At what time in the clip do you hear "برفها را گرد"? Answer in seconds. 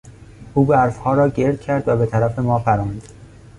0.65-1.61